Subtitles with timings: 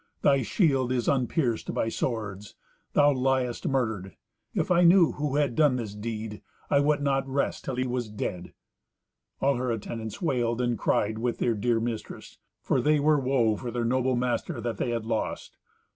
[0.23, 2.55] Thy shield is unpierced by swords.
[2.93, 4.15] Thou liest murdered.
[4.55, 8.09] If I knew who had done this deed, I would not rest till he was
[8.09, 8.55] dead."
[9.41, 13.69] All her attendants wailed and cried with their dear mistress, for they were woe for
[13.69, 15.55] their noble master that they had lost.